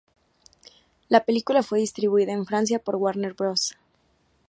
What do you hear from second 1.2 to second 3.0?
película fue distribuida en Francia por